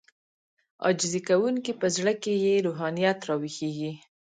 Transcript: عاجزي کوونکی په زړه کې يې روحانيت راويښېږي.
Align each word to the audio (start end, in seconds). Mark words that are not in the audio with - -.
عاجزي 0.85 1.21
کوونکی 1.29 1.71
په 1.81 1.87
زړه 1.95 2.13
کې 2.21 2.33
يې 2.43 2.53
روحانيت 2.67 3.19
راويښېږي. 3.29 3.91